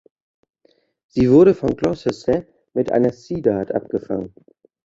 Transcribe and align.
Sie 1.09 1.29
wurde 1.29 1.53
von 1.53 1.75
"Gloucester" 1.75 2.43
mit 2.73 2.91
einer 2.91 3.13
Sea 3.13 3.39
Dart 3.39 3.71
abgefangen. 3.71 4.33